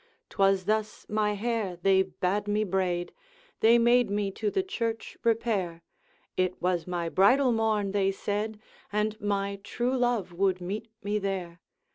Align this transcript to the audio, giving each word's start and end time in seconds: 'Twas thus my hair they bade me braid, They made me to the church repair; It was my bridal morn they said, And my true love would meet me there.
'Twas 0.29 0.65
thus 0.65 1.05
my 1.09 1.33
hair 1.33 1.75
they 1.83 2.01
bade 2.01 2.47
me 2.47 2.63
braid, 2.63 3.13
They 3.59 3.77
made 3.77 4.09
me 4.09 4.31
to 4.31 4.49
the 4.49 4.63
church 4.63 5.15
repair; 5.23 5.83
It 6.35 6.59
was 6.59 6.87
my 6.87 7.07
bridal 7.07 7.51
morn 7.51 7.91
they 7.91 8.09
said, 8.11 8.59
And 8.91 9.21
my 9.21 9.59
true 9.63 9.95
love 9.95 10.33
would 10.33 10.59
meet 10.59 10.87
me 11.03 11.19
there. 11.19 11.59